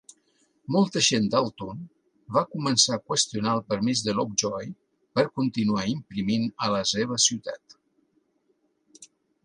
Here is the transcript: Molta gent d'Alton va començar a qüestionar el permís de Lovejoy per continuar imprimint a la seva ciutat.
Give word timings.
Molta 0.75 1.01
gent 1.07 1.27
d'Alton 1.35 1.83
va 2.37 2.43
començar 2.55 2.97
a 2.97 3.03
qüestionar 3.11 3.53
el 3.59 3.63
permís 3.73 4.03
de 4.07 4.17
Lovejoy 4.21 4.73
per 5.19 5.27
continuar 5.41 5.87
imprimint 5.95 6.51
a 6.69 6.75
la 6.79 6.83
seva 6.97 7.21
ciutat. 7.29 7.81